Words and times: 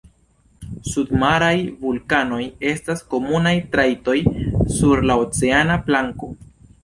Submaraj 0.91 1.51
vulkanoj 1.81 2.39
estas 2.71 3.05
komunaj 3.13 3.53
trajtoj 3.75 4.17
sur 4.79 5.03
la 5.11 5.19
oceana 5.27 5.77
planko. 5.91 6.31